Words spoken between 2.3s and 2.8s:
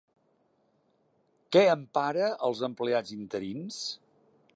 als